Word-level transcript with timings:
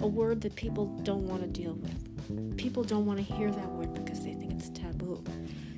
a 0.00 0.06
word 0.06 0.40
that 0.42 0.54
people 0.54 0.86
don't 1.02 1.26
want 1.26 1.42
to 1.42 1.48
deal 1.48 1.74
with. 1.74 2.56
People 2.56 2.82
don't 2.82 3.06
want 3.06 3.18
to 3.18 3.34
hear 3.34 3.50
that 3.50 3.68
word 3.70 3.92
because 3.94 4.24
they 4.24 4.34
think 4.34 4.52
it's 4.52 4.70
taboo. 4.70 5.22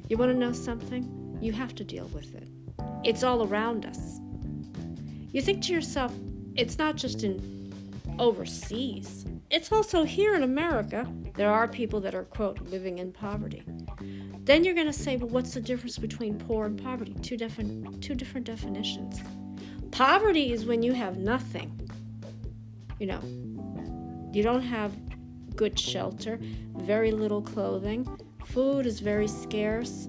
You 0.09 0.17
want 0.17 0.33
to 0.33 0.39
know 0.39 0.53
something? 0.53 1.39
You 1.41 1.53
have 1.53 1.75
to 1.77 1.85
deal 1.85 2.09
with 2.09 2.35
it. 2.35 2.49
It's 3.05 3.23
all 3.23 3.47
around 3.47 3.85
us. 3.87 4.21
You 5.33 5.41
think 5.41 5.63
to 5.65 5.73
yourself, 5.73 6.13
it's 6.55 6.79
not 6.79 6.97
just 6.97 7.25
in 7.25 7.73
overseas, 8.19 9.25
it's 9.51 9.71
also 9.71 10.05
here 10.05 10.35
in 10.35 10.43
America. 10.43 11.07
There 11.35 11.51
are 11.51 11.69
people 11.69 12.01
that 12.01 12.15
are, 12.15 12.25
quote, 12.25 12.61
living 12.63 12.99
in 12.99 13.13
poverty. 13.13 13.63
Then 14.45 14.65
you're 14.65 14.75
going 14.75 14.87
to 14.87 14.93
say, 14.93 15.17
well, 15.17 15.29
what's 15.29 15.55
the 15.55 15.61
difference 15.61 15.99
between 15.99 16.39
poor 16.39 16.67
and 16.67 16.83
poverty? 16.83 17.15
Two 17.23 17.37
different, 17.37 18.03
two 18.03 18.15
different 18.15 18.47
definitions. 18.47 19.21
Poverty 19.91 20.53
is 20.53 20.65
when 20.65 20.83
you 20.83 20.93
have 20.93 21.19
nothing. 21.19 21.91
You 22.99 23.07
know, 23.09 23.21
you 24.33 24.43
don't 24.43 24.63
have 24.63 24.93
good 25.57 25.79
shelter, 25.79 26.39
very 26.77 27.13
little 27.13 27.43
clothing, 27.43 28.07
food 28.47 28.87
is 28.87 29.01
very 29.01 29.29
scarce, 29.29 30.09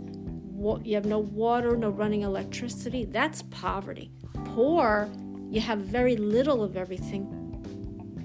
you 0.84 0.95
have 0.95 1.05
no 1.05 1.20
water, 1.20 1.76
no 1.76 1.90
running 1.90 2.22
electricity. 2.22 3.04
That's 3.04 3.41
poverty. 3.44 4.12
Poor, 4.45 5.09
you 5.50 5.59
have 5.59 5.80
very 5.80 6.16
little 6.16 6.64
of 6.64 6.78
everything 6.78 7.28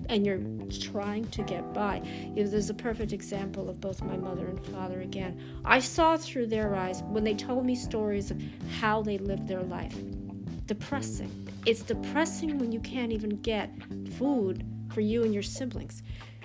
and 0.09 0.25
you're 0.25 0.41
trying 0.81 1.27
to 1.27 1.43
get 1.43 1.75
by. 1.75 2.01
There's 2.35 2.71
a 2.71 2.75
perfect 2.75 3.13
example 3.13 3.69
of 3.69 3.81
both 3.81 4.03
my 4.03 4.17
mother 4.17 4.47
and 4.47 4.65
father 4.67 5.01
again. 5.03 5.61
I 5.65 5.81
saw 5.81 6.17
through 6.17 6.47
their 6.47 6.75
eyes 6.75 7.03
when 7.03 7.25
they 7.25 7.35
told 7.35 7.67
me 7.67 7.75
stories 7.75 8.31
of 8.31 8.41
how 8.81 9.03
they 9.03 9.19
lived 9.19 9.49
their 9.49 9.63
life. 9.63 9.95
Depressing. 10.67 11.49
It's 11.67 11.83
depressing 11.83 12.59
when 12.59 12.73
you 12.73 12.81
can't 12.81 13.13
even 13.13 13.41
get 13.43 13.71
food 14.17 14.65
for 14.93 15.01
you 15.01 15.25
and 15.25 15.33
your 15.33 15.43
siblings. 15.43 16.03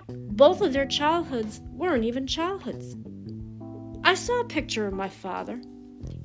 Both 0.08 0.62
of 0.62 0.74
their 0.74 0.86
childhoods 0.86 1.62
weren't 1.72 2.04
even 2.04 2.28
childhoods. 2.28 2.96
I 4.04 4.16
saw 4.16 4.42
a 4.42 4.46
picture 4.46 4.86
of 4.86 4.94
my 4.94 5.10
father. 5.10 5.62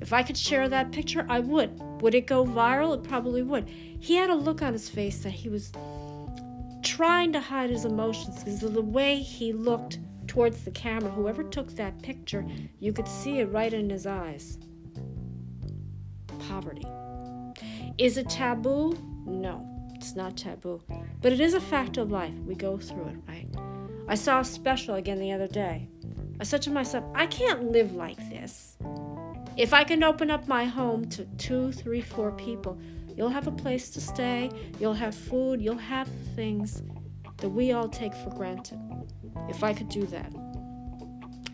If 0.01 0.11
I 0.11 0.23
could 0.23 0.37
share 0.37 0.67
that 0.67 0.91
picture, 0.91 1.25
I 1.29 1.39
would. 1.39 1.79
Would 2.01 2.15
it 2.15 2.27
go 2.27 2.45
viral? 2.45 2.95
It 2.95 3.07
probably 3.07 3.41
would. 3.41 3.69
He 3.69 4.15
had 4.15 4.29
a 4.29 4.35
look 4.35 4.61
on 4.61 4.73
his 4.73 4.89
face 4.89 5.23
that 5.23 5.31
he 5.31 5.49
was 5.49 5.71
trying 6.83 7.31
to 7.33 7.39
hide 7.39 7.69
his 7.69 7.85
emotions 7.85 8.39
because 8.39 8.63
of 8.63 8.73
the 8.73 8.81
way 8.81 9.17
he 9.17 9.53
looked 9.53 9.99
towards 10.27 10.63
the 10.63 10.71
camera. 10.71 11.09
Whoever 11.11 11.43
took 11.43 11.71
that 11.75 12.01
picture, 12.01 12.45
you 12.79 12.93
could 12.93 13.07
see 13.07 13.39
it 13.39 13.51
right 13.51 13.73
in 13.73 13.89
his 13.89 14.05
eyes. 14.05 14.57
Poverty. 16.47 16.85
Is 17.97 18.17
it 18.17 18.29
taboo? 18.29 18.97
No, 19.25 19.65
it's 19.99 20.15
not 20.15 20.37
taboo. 20.37 20.81
But 21.21 21.33
it 21.33 21.39
is 21.39 21.53
a 21.53 21.61
fact 21.61 21.97
of 21.97 22.11
life. 22.11 22.33
We 22.45 22.55
go 22.55 22.77
through 22.77 23.07
it, 23.07 23.17
right? 23.27 23.47
I 24.07 24.15
saw 24.15 24.39
a 24.39 24.45
special 24.45 24.95
again 24.95 25.19
the 25.19 25.31
other 25.31 25.47
day. 25.47 25.89
I 26.39 26.43
said 26.43 26.61
to 26.63 26.71
myself, 26.71 27.05
I 27.13 27.27
can't 27.27 27.71
live 27.71 27.93
like 27.93 28.17
this. 28.29 28.77
If 29.57 29.73
I 29.73 29.83
can 29.83 30.03
open 30.03 30.31
up 30.31 30.47
my 30.47 30.65
home 30.65 31.09
to 31.09 31.25
two, 31.37 31.71
three, 31.71 32.01
four 32.01 32.31
people, 32.31 32.79
You'll 33.19 33.27
have 33.27 33.47
a 33.47 33.51
place 33.51 33.89
to 33.89 33.99
stay, 33.99 34.49
you'll 34.79 34.93
have 34.93 35.13
food, 35.13 35.61
you'll 35.61 35.75
have 35.75 36.07
things 36.37 36.81
that 37.35 37.49
we 37.49 37.73
all 37.73 37.89
take 37.89 38.13
for 38.13 38.29
granted. 38.29 38.79
If 39.49 39.61
I 39.61 39.73
could 39.73 39.89
do 39.89 40.05
that. 40.05 40.33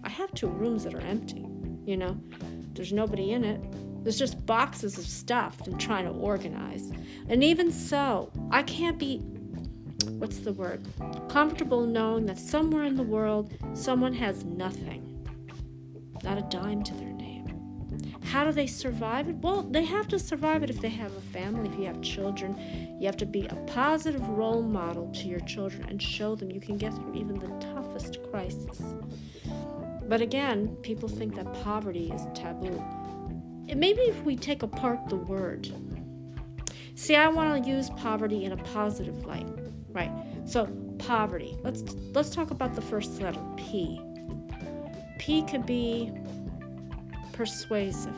I 0.04 0.10
have 0.10 0.32
two 0.36 0.48
rooms 0.48 0.84
that 0.84 0.94
are 0.94 1.02
empty, 1.02 1.44
you 1.84 1.98
know, 1.98 2.20
there's 2.76 2.94
nobody 2.94 3.32
in 3.32 3.44
it. 3.44 3.60
There's 4.06 4.20
just 4.20 4.46
boxes 4.46 5.00
of 5.00 5.06
stuff 5.08 5.58
I'm 5.66 5.80
trying 5.80 6.06
to 6.06 6.12
organize. 6.12 6.92
And 7.28 7.44
even 7.44 7.72
so, 7.72 8.32
I 8.52 8.62
can't 8.62 9.00
be, 9.00 9.18
what's 10.20 10.38
the 10.38 10.54
word, 10.54 10.88
comfortable 11.28 11.88
knowing 11.88 12.28
that 12.28 12.38
somewhere 12.38 12.84
in 12.84 12.98
the 12.98 13.04
world 13.04 13.52
someone 13.74 14.14
has 14.14 14.46
nothing, 14.46 15.28
not 16.24 16.38
a 16.38 16.44
dime 16.52 16.84
to 16.84 16.94
their 16.94 17.14
name. 17.14 17.48
how 18.26 18.46
do 18.46 18.52
they 18.52 18.68
survive 18.68 19.28
it? 19.28 19.38
Well, 19.38 19.64
they 19.64 19.86
have 19.86 20.08
to 20.10 20.20
survive 20.20 20.62
it 20.62 20.70
if 20.70 20.82
they 20.82 20.90
have 20.90 21.16
a 21.18 21.22
family, 21.22 21.68
if 21.68 21.80
you 21.80 21.86
have 21.86 22.00
children. 22.04 22.56
You 23.00 23.08
have 23.08 23.18
to 23.18 23.26
be 23.26 23.48
a 23.48 23.56
positive 23.66 24.28
role 24.30 24.62
model 24.62 25.12
to 25.14 25.28
your 25.28 25.40
children 25.40 25.84
and 25.90 26.00
show 26.00 26.36
them 26.36 26.52
you 26.52 26.62
can 26.62 26.78
get 26.78 26.94
through 26.94 27.16
even 27.16 27.40
the 27.40 27.48
toughest 27.74 28.20
crisis. 28.30 28.84
But 30.08 30.22
again, 30.22 30.76
people 30.84 31.10
think 31.10 31.34
that 31.34 31.52
poverty 31.64 32.12
is 32.12 32.22
taboo. 32.36 32.84
Maybe 33.74 34.02
if 34.02 34.22
we 34.24 34.36
take 34.36 34.64
apart 34.64 35.10
the 35.10 35.16
word. 35.16 35.72
See, 36.96 37.16
I 37.16 37.28
want 37.28 37.64
to 37.64 37.70
use 37.70 37.90
poverty 37.92 38.46
in 38.46 38.52
a 38.52 38.58
positive 38.58 39.26
light. 39.26 39.48
Right. 39.90 40.12
So, 40.46 40.66
poverty. 41.00 41.58
Let's 41.62 41.84
let's 42.14 42.30
talk 42.30 42.52
about 42.52 42.76
the 42.76 42.82
first 42.82 43.22
letter, 43.22 43.42
P. 43.58 44.02
P 45.20 45.44
could 45.44 45.66
be 45.66 46.12
persuasive. 47.34 48.16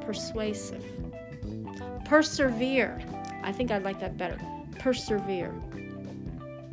Persuasive. 0.00 0.84
Persevere. 2.04 3.00
I 3.42 3.52
think 3.52 3.70
I 3.70 3.78
like 3.78 4.00
that 4.00 4.16
better. 4.18 4.38
Persevere. 4.78 5.54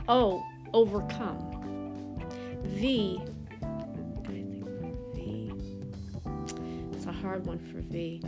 O, 0.09 0.43
overcome. 0.73 2.19
V. 2.63 3.21
hard 7.27 7.45
one 7.45 7.59
for 7.59 7.81
V. 7.81 8.21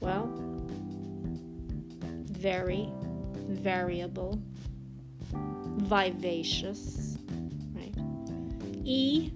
Well, 0.00 0.28
very, 2.32 2.90
variable, 3.48 4.42
vivacious, 5.32 7.16
right? 7.74 7.94
E, 8.82 9.30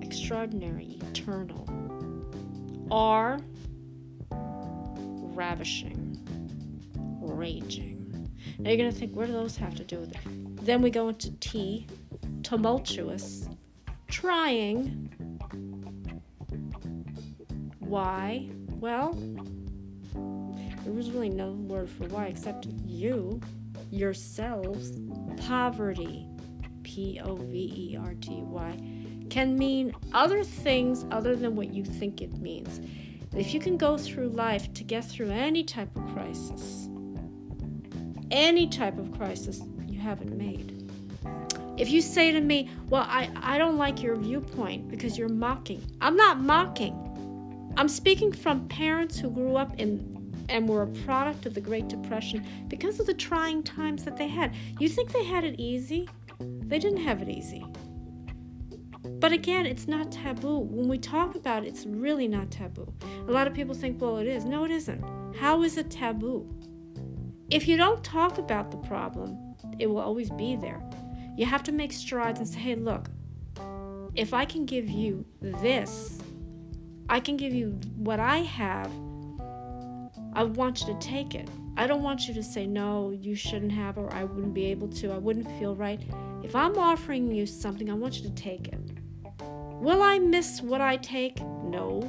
extraordinary, 0.00 1.00
eternal. 1.10 1.66
R, 2.92 3.40
ravishing, 5.34 6.20
raging. 7.20 8.30
Now 8.60 8.70
you're 8.70 8.78
going 8.78 8.92
to 8.92 8.96
think, 8.96 9.16
what 9.16 9.26
do 9.26 9.32
those 9.32 9.56
have 9.56 9.74
to 9.74 9.84
do 9.84 9.98
with 9.98 10.12
it? 10.12 10.64
Then 10.64 10.80
we 10.80 10.90
go 10.90 11.08
into 11.08 11.32
T, 11.40 11.88
tumultuous, 12.44 13.48
trying. 14.12 15.08
Why? 17.80 18.48
Well, 18.78 19.14
there 20.84 20.92
was 20.92 21.10
really 21.10 21.30
no 21.30 21.52
word 21.52 21.88
for 21.88 22.04
why 22.08 22.26
except 22.26 22.66
you, 22.86 23.40
yourselves, 23.90 25.00
poverty, 25.46 26.28
P 26.82 27.20
O 27.24 27.36
V 27.36 27.72
E 27.74 27.96
R 27.96 28.14
T 28.20 28.42
Y, 28.42 28.80
can 29.30 29.56
mean 29.56 29.94
other 30.12 30.44
things 30.44 31.06
other 31.10 31.34
than 31.34 31.56
what 31.56 31.72
you 31.72 31.84
think 31.84 32.20
it 32.20 32.36
means. 32.36 32.80
If 33.34 33.54
you 33.54 33.60
can 33.60 33.78
go 33.78 33.96
through 33.96 34.28
life 34.28 34.74
to 34.74 34.84
get 34.84 35.06
through 35.06 35.30
any 35.30 35.64
type 35.64 35.96
of 35.96 36.06
crisis, 36.12 36.88
any 38.30 38.68
type 38.68 38.98
of 38.98 39.10
crisis, 39.12 39.62
you 39.86 39.98
haven't 39.98 40.36
made. 40.36 40.81
If 41.76 41.90
you 41.90 42.00
say 42.00 42.32
to 42.32 42.40
me, 42.40 42.70
Well, 42.88 43.06
I, 43.08 43.30
I 43.40 43.58
don't 43.58 43.76
like 43.76 44.02
your 44.02 44.16
viewpoint 44.16 44.88
because 44.88 45.16
you're 45.18 45.28
mocking, 45.28 45.82
I'm 46.00 46.16
not 46.16 46.40
mocking. 46.40 46.98
I'm 47.76 47.88
speaking 47.88 48.32
from 48.32 48.68
parents 48.68 49.18
who 49.18 49.30
grew 49.30 49.56
up 49.56 49.78
in 49.78 50.12
and 50.48 50.68
were 50.68 50.82
a 50.82 50.86
product 50.86 51.46
of 51.46 51.54
the 51.54 51.60
Great 51.60 51.88
Depression 51.88 52.44
because 52.68 53.00
of 53.00 53.06
the 53.06 53.14
trying 53.14 53.62
times 53.62 54.04
that 54.04 54.16
they 54.16 54.28
had. 54.28 54.54
You 54.78 54.88
think 54.88 55.12
they 55.12 55.24
had 55.24 55.44
it 55.44 55.58
easy? 55.58 56.08
They 56.40 56.78
didn't 56.78 57.02
have 57.02 57.22
it 57.22 57.28
easy. 57.28 57.64
But 59.04 59.32
again, 59.32 59.66
it's 59.66 59.88
not 59.88 60.12
taboo. 60.12 60.58
When 60.58 60.88
we 60.88 60.98
talk 60.98 61.34
about 61.34 61.64
it, 61.64 61.68
it's 61.68 61.86
really 61.86 62.28
not 62.28 62.50
taboo. 62.50 62.92
A 63.26 63.30
lot 63.30 63.46
of 63.46 63.54
people 63.54 63.74
think, 63.74 64.00
well, 64.00 64.18
it 64.18 64.26
is. 64.26 64.44
No, 64.44 64.64
it 64.64 64.70
isn't. 64.70 65.02
How 65.36 65.62
is 65.62 65.76
it 65.76 65.90
taboo? 65.90 66.48
If 67.50 67.66
you 67.66 67.76
don't 67.76 68.02
talk 68.04 68.38
about 68.38 68.70
the 68.70 68.76
problem, 68.78 69.36
it 69.78 69.86
will 69.86 70.00
always 70.00 70.30
be 70.30 70.56
there. 70.56 70.82
You 71.36 71.46
have 71.46 71.62
to 71.64 71.72
make 71.72 71.92
strides 71.92 72.38
and 72.38 72.48
say, 72.48 72.58
hey, 72.58 72.74
look, 72.74 73.08
if 74.14 74.34
I 74.34 74.44
can 74.44 74.66
give 74.66 74.88
you 74.88 75.24
this, 75.40 76.18
I 77.08 77.20
can 77.20 77.36
give 77.36 77.54
you 77.54 77.78
what 77.96 78.20
I 78.20 78.38
have, 78.38 78.90
I 80.34 80.44
want 80.44 80.80
you 80.80 80.86
to 80.86 80.98
take 80.98 81.34
it. 81.34 81.48
I 81.76 81.86
don't 81.86 82.02
want 82.02 82.28
you 82.28 82.34
to 82.34 82.42
say, 82.42 82.66
no, 82.66 83.10
you 83.10 83.34
shouldn't 83.34 83.72
have, 83.72 83.96
or 83.96 84.12
I 84.12 84.24
wouldn't 84.24 84.52
be 84.52 84.66
able 84.66 84.88
to, 84.88 85.10
I 85.12 85.18
wouldn't 85.18 85.50
feel 85.58 85.74
right. 85.74 86.00
If 86.42 86.54
I'm 86.54 86.76
offering 86.76 87.30
you 87.30 87.46
something, 87.46 87.90
I 87.90 87.94
want 87.94 88.18
you 88.18 88.28
to 88.28 88.34
take 88.34 88.68
it. 88.68 88.78
Will 89.40 90.02
I 90.02 90.18
miss 90.18 90.60
what 90.60 90.80
I 90.80 90.96
take? 90.98 91.40
No. 91.40 92.02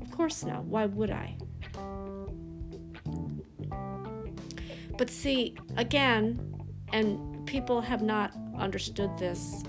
Of 0.00 0.10
course 0.10 0.44
not. 0.44 0.64
Why 0.64 0.86
would 0.86 1.10
I? 1.10 1.36
But 4.96 5.10
see, 5.10 5.56
again, 5.76 6.54
and 6.92 7.29
people 7.46 7.80
have 7.80 8.02
not 8.02 8.32
understood 8.58 9.16
this, 9.18 9.62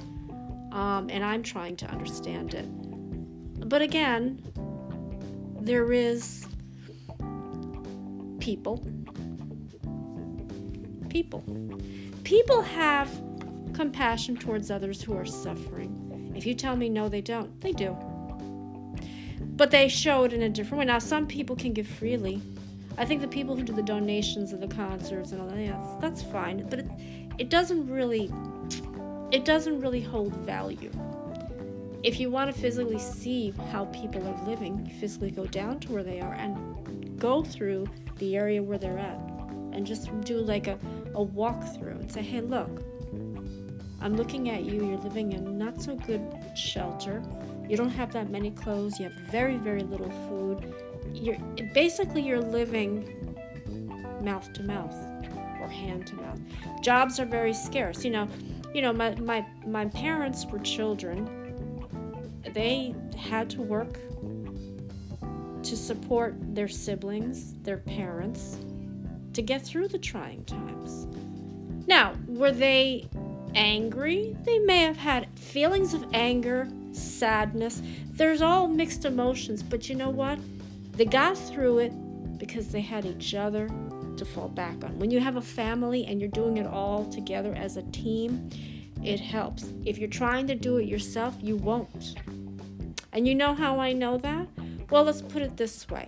um, 0.72 1.10
and 1.10 1.24
I'm 1.24 1.44
trying 1.44 1.76
to 1.78 1.86
understand 1.88 2.54
it. 2.54 2.66
But 3.68 3.82
again, 3.82 4.42
there 5.62 5.94
is 5.94 6.48
People. 8.42 8.84
People. 11.10 11.44
People 12.24 12.62
have 12.64 13.08
compassion 13.74 14.36
towards 14.36 14.72
others 14.72 15.00
who 15.00 15.16
are 15.16 15.26
suffering. 15.26 16.34
If 16.36 16.48
you 16.48 16.56
tell 16.56 16.76
me 16.76 16.90
no, 16.90 17.08
they 17.08 17.22
don't, 17.22 17.62
they 17.62 17.72
do. 17.72 17.96
But 19.42 19.70
they 19.70 19.88
show 19.88 20.24
it 20.24 20.34
in 20.34 20.42
a 20.42 20.50
different 20.50 20.80
way. 20.80 20.86
Now, 20.86 20.98
some 20.98 21.28
people 21.28 21.56
can 21.56 21.72
give 21.72 21.86
freely. 21.86 22.42
I 22.98 23.06
think 23.06 23.22
the 23.22 23.28
people 23.28 23.56
who 23.56 23.62
do 23.62 23.74
the 23.74 23.84
donations 23.84 24.54
and 24.54 24.64
the 24.64 24.76
concerts 24.76 25.32
and 25.34 25.42
all 25.42 25.48
that, 25.48 25.60
yeah, 25.60 25.80
that's 26.02 26.24
fine. 26.24 26.66
But 26.68 26.80
it, 26.80 26.88
it 27.38 27.50
doesn't 27.50 27.88
really, 27.88 28.32
it 29.32 29.46
doesn't 29.46 29.80
really 29.80 30.02
hold 30.02 30.36
value. 30.38 30.92
If 32.04 32.20
you 32.20 32.32
want 32.32 32.54
to 32.54 32.60
physically 32.60 32.98
see 33.00 33.54
how 33.72 33.86
people 33.86 34.28
are 34.28 34.48
living, 34.48 34.86
you 34.86 35.00
physically 35.00 35.32
go 35.32 35.46
down 35.46 35.80
to 35.82 35.92
where 35.92 36.04
they 36.04 36.20
are 36.20 36.34
and 36.34 37.20
go 37.20 37.44
through 37.44 37.88
the 38.18 38.36
area 38.36 38.62
where 38.62 38.78
they're 38.78 38.98
at 38.98 39.20
and 39.72 39.86
just 39.86 40.10
do 40.22 40.38
like 40.38 40.68
a, 40.68 40.80
a 41.14 41.26
walkthrough 41.26 42.00
and 42.02 42.12
say, 42.12 42.22
hey, 42.22 42.42
look, 42.42 42.70
I'm 44.02 44.16
looking 44.16 44.50
at 44.50 44.64
you. 44.64 44.84
You're 44.84 44.98
living 44.98 45.34
in 45.34 45.58
not 45.60 45.82
so 45.82 45.96
good 45.96 46.22
shelter. 46.56 47.22
You 47.70 47.78
don't 47.78 47.90
have 47.90 48.12
that 48.14 48.30
many 48.30 48.50
clothes. 48.50 49.00
You 49.00 49.10
have 49.10 49.14
very, 49.30 49.58
very 49.58 49.84
little 49.84 50.10
food. 50.28 50.74
You're 51.14 51.38
basically 51.74 52.24
you're 52.24 52.42
living 52.42 53.38
mouth 54.24 54.52
to 54.54 54.64
mouth 54.64 54.96
hand 55.72 56.08
to 56.08 56.16
mouth. 56.16 56.40
Jobs 56.82 57.20
are 57.20 57.26
very 57.26 57.54
scarce. 57.54 58.04
You 58.04 58.12
know, 58.12 58.28
you 58.74 58.82
know, 58.82 58.94
my 58.94 59.16
my 59.16 59.46
my 59.66 59.86
parents 59.86 60.46
were 60.46 60.60
children. 60.60 61.38
They 62.54 62.94
had 63.18 63.50
to 63.52 63.62
work 63.62 64.00
to 65.64 65.78
support 65.78 66.36
their 66.56 66.68
siblings, 66.68 67.54
their 67.62 67.78
parents, 67.78 68.58
to 69.34 69.42
get 69.42 69.62
through 69.62 69.88
the 69.88 70.00
trying 70.00 70.44
times. 70.46 71.08
Now, 71.88 72.14
were 72.28 72.52
they 72.52 73.08
angry. 73.56 74.36
They 74.44 74.60
may 74.60 74.80
have 74.84 74.98
had 74.98 75.28
feelings 75.38 75.94
of 75.94 76.06
anger, 76.14 76.68
sadness. 76.92 77.82
There's 78.12 78.42
all 78.42 78.68
mixed 78.68 79.06
emotions, 79.06 79.64
but 79.64 79.90
you 79.90 79.96
know 79.96 80.10
what? 80.10 80.40
They 80.94 81.06
got 81.06 81.38
through 81.38 81.80
it 81.80 82.38
because 82.38 82.70
they 82.70 82.82
had 82.82 83.06
each 83.06 83.34
other 83.34 83.70
to 84.18 84.26
fall 84.26 84.48
back 84.48 84.84
on. 84.84 84.98
When 85.00 85.12
you 85.12 85.20
have 85.20 85.38
a 85.38 85.42
family 85.42 86.06
and 86.06 86.20
you're 86.20 86.30
doing 86.30 86.58
it 86.58 86.66
all 86.66 87.06
together 87.06 87.54
as 87.56 87.78
a 87.78 87.84
team, 87.92 88.50
it 89.04 89.20
helps. 89.20 89.74
If 89.86 89.98
you're 89.98 90.10
trying 90.10 90.48
to 90.48 90.56
do 90.56 90.78
it 90.78 90.88
yourself, 90.88 91.36
you 91.42 91.56
won't. 91.56 92.16
And 93.14 93.28
you 93.28 93.36
know 93.36 93.54
how 93.54 93.80
I 93.80 93.94
know 93.94 94.18
that? 94.18 94.48
Well, 94.90 95.04
let's 95.04 95.22
put 95.22 95.42
it 95.42 95.58
this 95.58 95.90
way. 95.90 96.08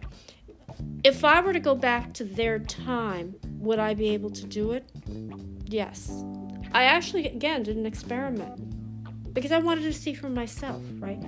If 1.03 1.23
I 1.23 1.41
were 1.41 1.53
to 1.53 1.59
go 1.59 1.75
back 1.75 2.13
to 2.13 2.23
their 2.23 2.59
time, 2.59 3.35
would 3.59 3.79
I 3.79 3.93
be 3.93 4.09
able 4.09 4.29
to 4.31 4.45
do 4.45 4.71
it? 4.71 4.89
Yes. 5.65 6.23
I 6.73 6.83
actually, 6.83 7.27
again, 7.27 7.63
did 7.63 7.77
an 7.77 7.85
experiment 7.85 9.33
because 9.33 9.51
I 9.51 9.59
wanted 9.59 9.83
to 9.83 9.93
see 9.93 10.13
for 10.13 10.29
myself, 10.29 10.81
right? 10.99 11.21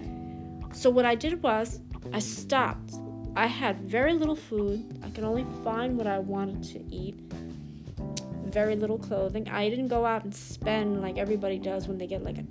So, 0.73 0.89
what 0.89 1.05
I 1.05 1.15
did 1.15 1.41
was 1.41 1.79
I 2.13 2.19
stopped. 2.19 2.93
I 3.35 3.47
had 3.47 3.81
very 3.81 4.13
little 4.13 4.35
food. 4.35 4.99
I 5.03 5.09
could 5.09 5.25
only 5.25 5.45
find 5.63 5.97
what 5.97 6.07
I 6.07 6.19
wanted 6.19 6.63
to 6.73 6.95
eat. 6.95 7.15
Very 8.45 8.75
little 8.77 8.97
clothing. 8.97 9.49
I 9.49 9.69
didn't 9.69 9.89
go 9.89 10.05
out 10.05 10.23
and 10.23 10.33
spend 10.33 11.01
like 11.01 11.17
everybody 11.17 11.59
does 11.59 11.87
when 11.87 11.97
they 11.97 12.07
get 12.07 12.23
like 12.23 12.37
a 12.37 12.45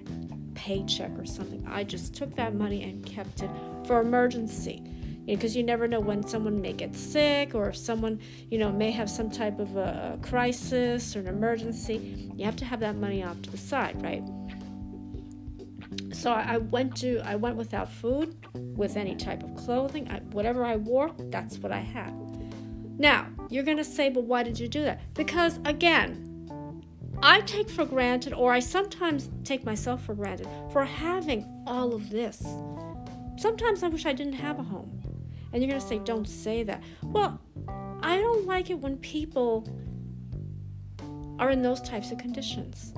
paycheck 0.55 1.11
or 1.19 1.25
something. 1.25 1.67
I 1.67 1.85
just 1.85 2.15
took 2.15 2.35
that 2.37 2.55
money 2.55 2.83
and 2.83 3.05
kept 3.05 3.43
it 3.43 3.51
for 3.87 4.01
emergency 4.01 4.83
because 5.27 5.57
you, 5.57 5.63
know, 5.63 5.73
you 5.73 5.79
never 5.79 5.89
know 5.89 6.01
when 6.01 6.27
someone 6.27 6.61
may 6.61 6.73
get 6.73 6.95
sick 6.95 7.55
or 7.55 7.71
if 7.71 7.77
someone 7.77 8.21
you 8.51 8.59
know 8.59 8.71
may 8.71 8.91
have 8.91 9.09
some 9.09 9.31
type 9.31 9.59
of 9.59 9.77
a, 9.77 10.19
a 10.19 10.27
crisis 10.27 11.17
or 11.17 11.21
an 11.21 11.29
emergency 11.29 12.31
you 12.37 12.45
have 12.45 12.57
to 12.57 12.65
have 12.65 12.81
that 12.81 12.97
money 12.97 13.23
off 13.23 13.41
to 13.41 13.51
the 13.51 13.57
side 13.57 14.01
right 14.03 14.23
so 16.15 16.33
I 16.33 16.59
went 16.59 16.97
to 16.99 17.21
I 17.25 17.37
went 17.37 17.57
without 17.57 17.91
food, 17.91 18.37
with 18.55 18.97
any 18.97 19.17
type 19.17 19.43
of 19.43 19.55
clothing, 19.57 20.09
I, 20.11 20.21
whatever 20.33 20.65
I 20.65 20.77
wore, 20.77 21.11
that's 21.31 21.59
what 21.59 21.73
I 21.73 21.81
had. 21.81 22.13
Now 22.99 23.27
you're 23.51 23.65
gonna 23.65 23.85
say, 23.85 24.09
but 24.09 24.25
why 24.25 24.43
did 24.43 24.59
you 24.59 24.69
do 24.69 24.83
that? 24.83 25.01
Because 25.15 25.59
again, 25.65 26.31
I 27.23 27.41
take 27.43 27.71
for 27.71 27.85
granted, 27.85 28.33
or 28.35 28.53
I 28.53 28.61
sometimes 28.61 29.31
take 29.45 29.65
myself 29.65 30.05
for 30.05 30.15
granted, 30.15 30.49
for 30.71 30.85
having 30.85 31.47
all 31.67 31.95
of 31.95 32.11
this. 32.11 32.45
Sometimes 33.37 33.83
I 33.83 33.89
wish 33.89 34.07
I 34.07 34.13
didn't 34.13 34.35
have 34.35 34.59
a 34.59 34.63
home. 34.63 35.01
And 35.53 35.63
you're 35.63 35.73
to 35.73 35.81
say, 35.81 36.01
don't 36.01 36.29
say 36.29 36.65
that. 36.65 36.83
Well, 37.03 37.41
I 38.03 38.19
don't 38.19 38.47
like 38.47 38.71
it 38.71 38.79
when 38.79 38.97
people 38.99 39.69
are 41.39 41.51
in 41.51 41.63
those 41.63 41.81
types 41.81 42.11
of 42.11 42.19
conditions. 42.19 42.93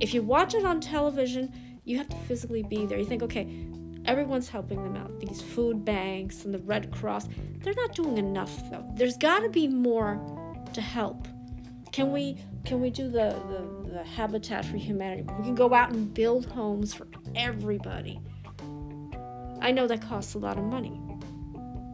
If 0.00 0.14
you 0.14 0.22
watch 0.22 0.54
it 0.54 0.64
on 0.64 0.80
television, 0.80 1.52
you 1.84 1.98
have 1.98 2.08
to 2.08 2.16
physically 2.28 2.62
be 2.62 2.86
there. 2.86 2.98
You 2.98 3.04
think, 3.04 3.22
okay, 3.22 3.66
everyone's 4.04 4.48
helping 4.48 4.82
them 4.82 4.96
out. 4.96 5.20
These 5.20 5.40
food 5.40 5.84
banks 5.84 6.44
and 6.44 6.52
the 6.52 6.58
Red 6.58 6.90
Cross, 6.90 7.28
they're 7.62 7.74
not 7.74 7.94
doing 7.94 8.18
enough 8.18 8.70
though. 8.70 8.84
There's 8.94 9.16
got 9.16 9.40
to 9.40 9.48
be 9.48 9.68
more 9.68 10.20
to 10.72 10.80
help. 10.80 11.28
Can 11.92 12.10
we 12.10 12.38
can 12.64 12.80
we 12.80 12.90
do 12.90 13.04
the, 13.04 13.40
the, 13.48 13.90
the 13.90 14.04
Habitat 14.04 14.64
for 14.64 14.76
Humanity? 14.76 15.24
We 15.38 15.44
can 15.44 15.54
go 15.54 15.72
out 15.74 15.90
and 15.90 16.12
build 16.12 16.46
homes 16.46 16.94
for 16.94 17.06
everybody. 17.36 18.20
I 19.60 19.70
know 19.70 19.86
that 19.86 20.02
costs 20.02 20.34
a 20.34 20.38
lot 20.38 20.58
of 20.58 20.64
money. 20.64 21.00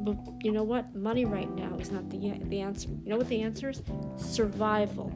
But 0.02 0.16
you 0.42 0.52
know 0.52 0.62
what? 0.62 0.94
Money 0.94 1.26
right 1.26 1.50
now 1.54 1.74
is 1.76 1.90
not 1.90 2.08
the 2.08 2.38
the 2.44 2.60
answer. 2.60 2.88
You 2.88 3.10
know 3.10 3.18
what 3.18 3.28
the 3.28 3.42
answer 3.42 3.68
is? 3.68 3.82
Survival. 4.16 5.12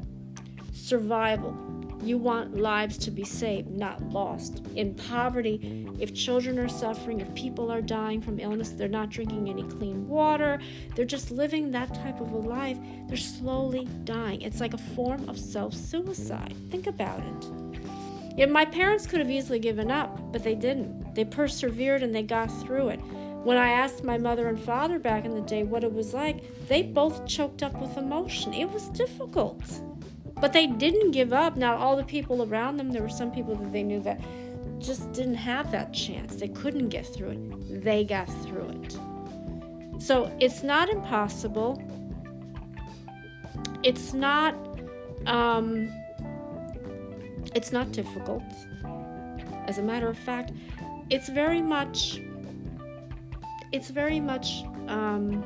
Survival. 0.72 1.56
You 2.04 2.18
want 2.18 2.54
lives 2.54 2.98
to 2.98 3.10
be 3.10 3.24
saved, 3.24 3.70
not 3.70 4.02
lost. 4.10 4.62
In 4.76 4.94
poverty, 4.94 5.88
if 5.98 6.12
children 6.14 6.58
are 6.58 6.68
suffering, 6.68 7.22
if 7.22 7.34
people 7.34 7.72
are 7.72 7.80
dying 7.80 8.20
from 8.20 8.38
illness, 8.38 8.68
they're 8.70 8.88
not 8.88 9.08
drinking 9.08 9.48
any 9.48 9.62
clean 9.62 10.06
water, 10.06 10.60
they're 10.94 11.06
just 11.06 11.30
living 11.30 11.70
that 11.70 11.94
type 11.94 12.20
of 12.20 12.30
a 12.32 12.36
life, 12.36 12.76
they're 13.08 13.16
slowly 13.16 13.86
dying. 14.04 14.42
It's 14.42 14.60
like 14.60 14.74
a 14.74 14.78
form 14.94 15.26
of 15.30 15.38
self 15.38 15.72
suicide. 15.72 16.54
Think 16.70 16.88
about 16.88 17.20
it. 17.20 17.50
Yeah, 18.36 18.46
my 18.46 18.66
parents 18.66 19.06
could 19.06 19.20
have 19.20 19.30
easily 19.30 19.58
given 19.58 19.90
up, 19.90 20.30
but 20.30 20.44
they 20.44 20.54
didn't. 20.54 21.14
They 21.14 21.24
persevered 21.24 22.02
and 22.02 22.14
they 22.14 22.22
got 22.22 22.48
through 22.48 22.88
it. 22.90 23.00
When 23.44 23.56
I 23.56 23.70
asked 23.70 24.04
my 24.04 24.18
mother 24.18 24.48
and 24.48 24.60
father 24.60 24.98
back 24.98 25.24
in 25.24 25.34
the 25.34 25.40
day 25.40 25.62
what 25.62 25.84
it 25.84 25.92
was 25.92 26.12
like, 26.12 26.66
they 26.68 26.82
both 26.82 27.26
choked 27.26 27.62
up 27.62 27.74
with 27.80 27.96
emotion. 27.96 28.52
It 28.52 28.70
was 28.70 28.88
difficult. 28.88 29.62
But 30.40 30.52
they 30.52 30.66
didn't 30.66 31.12
give 31.12 31.32
up. 31.32 31.56
Now, 31.56 31.76
all 31.76 31.96
the 31.96 32.04
people 32.04 32.42
around 32.42 32.76
them, 32.76 32.90
there 32.90 33.02
were 33.02 33.08
some 33.08 33.30
people 33.30 33.54
that 33.56 33.72
they 33.72 33.82
knew 33.82 34.00
that 34.00 34.20
just 34.78 35.12
didn't 35.12 35.36
have 35.36 35.70
that 35.70 35.92
chance. 35.92 36.36
They 36.36 36.48
couldn't 36.48 36.88
get 36.88 37.06
through 37.06 37.30
it. 37.30 37.84
They 37.84 38.04
got 38.04 38.28
through 38.42 38.82
it. 38.82 38.98
So 40.02 40.36
it's 40.40 40.62
not 40.62 40.88
impossible. 40.88 41.82
It's 43.82 44.12
not. 44.12 44.54
Um, 45.26 45.90
it's 47.54 47.72
not 47.72 47.92
difficult. 47.92 48.42
As 49.66 49.78
a 49.78 49.82
matter 49.82 50.08
of 50.08 50.18
fact, 50.18 50.52
it's 51.10 51.28
very 51.28 51.62
much 51.62 52.20
it's 53.72 53.90
very 53.90 54.20
much 54.20 54.62
um, 54.88 55.42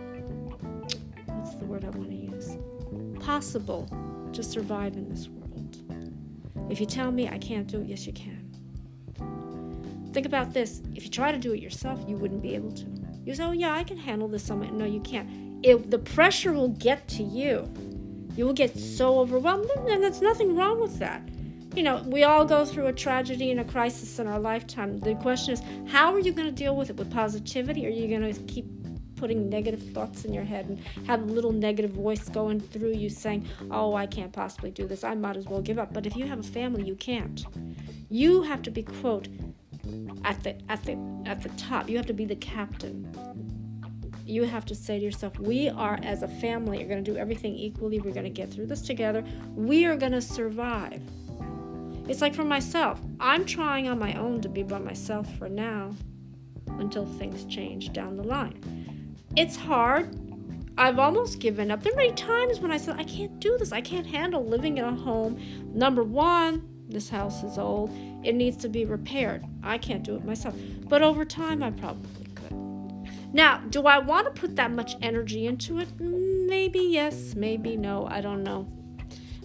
what's 1.27 1.55
the 1.55 1.65
word 1.65 1.85
I 1.85 1.91
want 1.91 2.11
to 2.11 2.17
use? 2.17 2.57
Possible 3.21 3.89
to 4.39 4.43
survive 4.45 4.97
in 4.97 5.09
this 5.09 5.29
world. 5.29 5.77
If 6.71 6.79
you 6.79 6.87
tell 6.87 7.11
me 7.11 7.29
I 7.29 7.39
can't 7.39 7.67
do 7.67 7.81
it, 7.81 7.89
yes, 7.89 8.07
you 8.07 8.13
can. 8.13 8.49
Think 10.13 10.27
about 10.27 10.55
this. 10.55 10.81
If 10.95 11.03
you 11.03 11.11
try 11.11 11.33
to 11.33 11.39
do 11.39 11.53
it 11.55 11.61
yourself, 11.61 12.05
you 12.07 12.17
wouldn't 12.17 12.41
be 12.41 12.55
able 12.55 12.71
to. 12.71 12.87
You 13.25 13.35
say, 13.35 13.43
oh, 13.43 13.51
yeah, 13.51 13.75
I 13.75 13.83
can 13.83 13.97
handle 13.97 14.29
this 14.29 14.49
my 14.49 14.71
No, 14.71 14.85
you 14.85 15.01
can't. 15.01 15.29
It, 15.65 15.91
the 15.91 15.99
pressure 15.99 16.53
will 16.53 16.69
get 16.69 17.09
to 17.09 17.25
you. 17.25 17.69
You 18.37 18.47
will 18.47 18.53
get 18.53 18.79
so 18.79 19.19
overwhelmed, 19.19 19.69
and 19.89 20.01
there's 20.05 20.23
nothing 20.23 20.55
wrong 20.55 20.81
with 20.81 21.01
that 21.01 21.29
you 21.75 21.83
know, 21.83 22.03
we 22.07 22.25
all 22.25 22.45
go 22.45 22.65
through 22.65 22.87
a 22.87 22.93
tragedy 22.93 23.51
and 23.51 23.61
a 23.61 23.65
crisis 23.65 24.19
in 24.19 24.27
our 24.27 24.41
lifetime. 24.41 24.99
The 24.99 25.15
question 25.17 25.53
is, 25.53 25.63
how 25.87 26.13
are 26.13 26.19
you 26.19 26.33
going 26.33 26.49
to 26.49 26.53
deal 26.53 26.75
with 26.75 26.91
it? 26.91 26.97
With 26.97 27.13
positivity? 27.13 27.87
Or 27.87 27.89
are 27.89 27.93
you 27.93 28.09
going 28.09 28.35
to 28.35 28.41
keep 28.53 28.78
putting 29.19 29.49
negative 29.49 29.83
thoughts 29.93 30.25
in 30.25 30.33
your 30.33 30.45
head 30.45 30.67
and 30.67 30.79
have 31.07 31.23
a 31.23 31.25
little 31.25 31.53
negative 31.53 31.93
voice 31.93 32.29
going 32.29 32.61
through 32.61 32.93
you 32.93 33.11
saying, 33.11 33.47
oh, 33.71 33.95
I 33.95 34.07
can't 34.07 34.33
possibly 34.33 34.71
do 34.71 34.87
this. 34.87 35.05
I 35.05 35.15
might 35.15 35.37
as 35.37 35.47
well 35.47 35.61
give 35.61 35.79
up. 35.79 35.93
But 35.93 36.07
if 36.07 36.17
you 36.17 36.27
have 36.27 36.41
a 36.41 36.43
family, 36.43 36.85
you 36.85 36.95
can't. 36.95 37.45
You 38.09 38.43
have 38.43 38.63
to 38.63 38.71
be, 38.71 38.83
quote, 38.83 39.29
at 40.25 40.43
the, 40.43 40.57
at 40.69 40.85
the, 40.85 40.99
at 41.27 41.43
the 41.43 41.49
top. 41.51 41.89
You 41.89 41.97
have 41.97 42.07
to 42.07 42.13
be 42.13 42.25
the 42.25 42.37
captain 42.37 43.07
you 44.29 44.45
have 44.45 44.67
to 44.67 44.75
say 44.75 44.99
to 44.99 45.05
yourself, 45.05 45.39
we 45.39 45.71
are 45.71 45.99
as 46.03 46.23
a 46.23 46.29
family, 46.29 46.83
are 46.85 46.87
going 46.87 47.03
to 47.03 47.11
do 47.11 47.17
everything 47.17 47.55
equally. 47.55 47.99
We're 47.99 48.13
going 48.13 48.25
to 48.25 48.31
get 48.31 48.53
through 48.53 48.67
this 48.67 48.83
together. 48.83 49.25
We 49.55 49.87
are 49.87 49.97
going 49.97 50.13
to 50.13 50.21
survive. 50.21 51.01
It's 52.09 52.21
like 52.21 52.35
for 52.35 52.45
myself, 52.45 53.01
I'm 53.21 53.47
trying 53.47 53.89
on 53.89 53.99
my 53.99 54.15
own 54.15 54.43
to 54.43 54.49
be 54.49 54.63
by 54.63 54.79
myself 54.79 55.27
for 55.39 55.49
now 55.49 55.95
until 56.79 57.07
things 57.07 57.45
change 57.47 57.93
down 57.93 58.17
the 58.17 58.23
line. 58.23 58.78
It's 59.39 59.55
hard. 59.55 60.19
I've 60.77 60.99
almost 60.99 61.39
given 61.39 61.71
up. 61.71 61.85
There 61.85 61.93
are 61.93 61.97
many 61.97 62.13
times 62.15 62.59
when 62.59 62.73
I 62.73 62.77
said, 62.77 62.97
I 62.99 63.05
can't 63.05 63.39
do 63.39 63.57
this. 63.57 63.71
I 63.71 63.81
can't 63.81 64.05
handle 64.05 64.45
living 64.45 64.79
in 64.79 64.85
a 64.85 64.93
home. 64.93 65.41
Number 65.73 66.03
one, 66.03 66.69
this 66.89 67.09
house 67.09 67.45
is 67.45 67.57
old. 67.57 67.93
It 68.25 68.35
needs 68.35 68.57
to 68.57 68.69
be 68.69 68.85
repaired. 68.85 69.45
I 69.63 69.79
can't 69.79 70.03
do 70.03 70.17
it 70.17 70.25
myself. 70.25 70.57
But 70.89 71.03
over 71.03 71.25
time, 71.25 71.63
I 71.63 71.71
probably 71.71 72.27
could. 72.35 72.53
Now, 73.33 73.59
do 73.71 73.87
I 73.87 73.99
want 73.99 74.27
to 74.27 74.41
put 74.41 74.57
that 74.57 74.73
much 74.73 74.97
energy 75.03 75.47
into 75.47 75.79
it? 75.79 75.87
Maybe 76.01 76.81
yes, 76.81 77.37
maybe 77.37 77.77
no. 77.77 78.09
I 78.09 78.21
don't 78.21 78.43
know. 78.43 78.67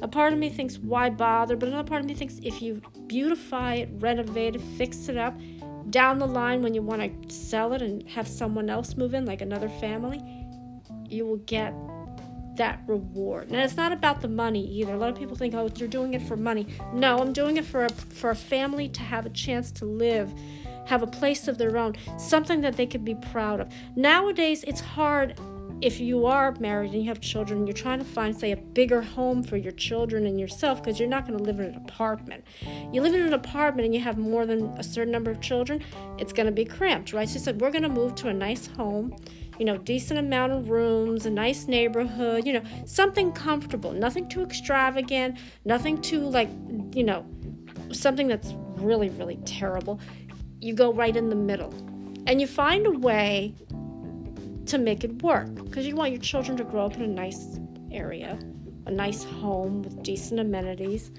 A 0.01 0.07
part 0.07 0.33
of 0.33 0.39
me 0.39 0.49
thinks, 0.49 0.79
why 0.79 1.11
bother? 1.11 1.55
But 1.55 1.69
another 1.69 1.87
part 1.87 2.01
of 2.01 2.07
me 2.07 2.15
thinks, 2.15 2.39
if 2.41 2.63
you 2.63 2.81
beautify 3.05 3.75
it, 3.75 3.89
renovate 3.99 4.55
it, 4.55 4.61
fix 4.75 5.07
it 5.07 5.17
up, 5.17 5.39
down 5.89 6.19
the 6.19 6.27
line 6.27 6.61
when 6.61 6.73
you 6.73 6.81
want 6.81 7.01
to 7.01 7.33
sell 7.33 7.73
it 7.73 7.81
and 7.81 8.07
have 8.09 8.27
someone 8.27 8.69
else 8.69 8.95
move 8.95 9.13
in, 9.13 9.25
like 9.25 9.41
another 9.41 9.69
family, 9.69 10.21
you 11.09 11.25
will 11.25 11.37
get 11.37 11.73
that 12.55 12.79
reward. 12.87 13.47
And 13.49 13.55
it's 13.57 13.75
not 13.75 13.91
about 13.91 14.21
the 14.21 14.27
money 14.27 14.65
either. 14.79 14.93
A 14.93 14.97
lot 14.97 15.09
of 15.09 15.15
people 15.15 15.35
think, 15.35 15.53
"Oh, 15.55 15.69
you're 15.75 15.87
doing 15.87 16.13
it 16.13 16.21
for 16.21 16.37
money." 16.37 16.67
No, 16.93 17.17
I'm 17.17 17.33
doing 17.33 17.57
it 17.57 17.65
for 17.65 17.85
a, 17.85 17.89
for 17.89 18.29
a 18.29 18.35
family 18.35 18.87
to 18.89 19.01
have 19.01 19.25
a 19.25 19.29
chance 19.29 19.71
to 19.73 19.85
live, 19.85 20.31
have 20.85 21.01
a 21.01 21.07
place 21.07 21.47
of 21.47 21.57
their 21.57 21.77
own, 21.77 21.95
something 22.17 22.61
that 22.61 22.77
they 22.77 22.85
could 22.85 23.03
be 23.03 23.15
proud 23.15 23.59
of. 23.59 23.69
Nowadays, 23.95 24.63
it's 24.67 24.81
hard 24.81 25.39
if 25.81 25.99
you 25.99 26.25
are 26.25 26.55
married 26.59 26.93
and 26.93 27.01
you 27.01 27.07
have 27.07 27.19
children 27.19 27.67
you're 27.67 27.73
trying 27.73 27.99
to 27.99 28.05
find 28.05 28.37
say 28.37 28.51
a 28.51 28.57
bigger 28.57 29.01
home 29.01 29.43
for 29.43 29.57
your 29.57 29.71
children 29.73 30.25
and 30.25 30.39
yourself 30.39 30.81
because 30.81 30.99
you're 30.99 31.09
not 31.09 31.27
going 31.27 31.37
to 31.37 31.43
live 31.43 31.59
in 31.59 31.65
an 31.65 31.75
apartment 31.75 32.43
you 32.91 33.01
live 33.01 33.13
in 33.13 33.21
an 33.21 33.33
apartment 33.33 33.85
and 33.85 33.93
you 33.93 33.99
have 33.99 34.17
more 34.17 34.45
than 34.45 34.65
a 34.77 34.83
certain 34.83 35.11
number 35.11 35.31
of 35.31 35.41
children 35.41 35.83
it's 36.17 36.31
going 36.31 36.45
to 36.45 36.51
be 36.51 36.65
cramped 36.65 37.11
right 37.11 37.27
so 37.27 37.37
said 37.37 37.59
we're 37.59 37.71
going 37.71 37.83
to 37.83 37.89
move 37.89 38.15
to 38.15 38.27
a 38.27 38.33
nice 38.33 38.67
home 38.67 39.15
you 39.59 39.65
know, 39.65 39.77
decent 39.77 40.19
amount 40.19 40.51
of 40.51 40.69
rooms, 40.69 41.25
a 41.25 41.29
nice 41.29 41.67
neighborhood, 41.67 42.45
you 42.45 42.53
know, 42.53 42.63
something 42.85 43.31
comfortable, 43.31 43.91
nothing 43.91 44.27
too 44.27 44.41
extravagant, 44.41 45.37
nothing 45.65 46.01
too 46.01 46.21
like, 46.21 46.49
you 46.93 47.03
know, 47.03 47.25
something 47.91 48.27
that's 48.27 48.53
really, 48.77 49.09
really 49.09 49.37
terrible. 49.45 49.99
You 50.59 50.73
go 50.73 50.91
right 50.91 51.15
in 51.15 51.29
the 51.29 51.35
middle 51.35 51.73
and 52.25 52.41
you 52.41 52.47
find 52.47 52.87
a 52.87 52.91
way 52.91 53.53
to 54.67 54.77
make 54.77 55.03
it 55.03 55.21
work 55.21 55.53
because 55.55 55.85
you 55.85 55.95
want 55.95 56.11
your 56.11 56.21
children 56.21 56.57
to 56.57 56.63
grow 56.63 56.85
up 56.85 56.95
in 56.95 57.01
a 57.01 57.07
nice 57.07 57.59
area, 57.91 58.39
a 58.85 58.91
nice 58.91 59.23
home 59.23 59.81
with 59.81 60.01
decent 60.03 60.39
amenities. 60.39 61.11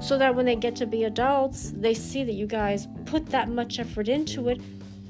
So 0.00 0.16
that 0.18 0.34
when 0.34 0.46
they 0.46 0.56
get 0.56 0.76
to 0.76 0.86
be 0.86 1.04
adults, 1.04 1.72
they 1.76 1.92
see 1.92 2.24
that 2.24 2.32
you 2.32 2.46
guys 2.46 2.88
put 3.04 3.26
that 3.26 3.48
much 3.48 3.78
effort 3.78 4.08
into 4.08 4.48
it 4.48 4.60